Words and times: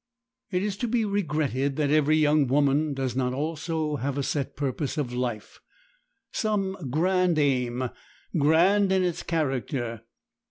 It 0.49 0.63
is 0.63 0.77
to 0.77 0.87
be 0.87 1.05
regretted 1.05 1.75
that 1.75 1.91
every 1.91 2.17
young 2.17 2.47
woman 2.47 2.95
does 2.95 3.15
not 3.15 3.33
also 3.35 3.97
have 3.97 4.17
a 4.17 4.23
set 4.23 4.55
purpose 4.55 4.97
of 4.97 5.13
life—some 5.13 6.87
grand 6.89 7.37
aim, 7.37 7.87
grand 8.35 8.91
in 8.91 9.03
its 9.03 9.21
character. 9.21 10.01